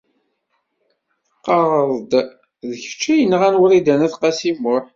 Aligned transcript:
Tqarreḍ-d 1.35 2.11
d 2.67 2.69
kecc 2.81 3.01
ay 3.13 3.19
yenɣan 3.21 3.59
Wrida 3.61 3.95
n 3.99 4.05
At 4.07 4.13
Qasi 4.21 4.51
Muḥ. 4.61 4.85